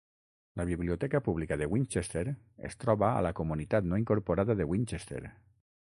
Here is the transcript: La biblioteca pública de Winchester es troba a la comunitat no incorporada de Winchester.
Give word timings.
La 0.59 0.63
biblioteca 0.69 1.21
pública 1.27 1.55
de 1.63 1.67
Winchester 1.75 2.23
es 2.71 2.79
troba 2.85 3.11
a 3.19 3.23
la 3.29 3.35
comunitat 3.43 3.89
no 3.93 4.03
incorporada 4.05 4.57
de 4.63 4.71
Winchester. 4.73 5.25